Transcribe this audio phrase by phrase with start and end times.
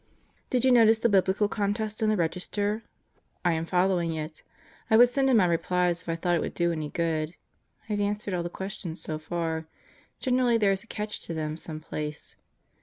[0.49, 2.81] Did you notice the Biblical Contest in the Register?
[3.45, 4.41] I am follow ing it.
[4.89, 7.35] I would send in my replies if I thought it would do any good.
[7.87, 9.67] I have answered all the questions so far.
[10.19, 12.35] Generally there is a catch to them some place.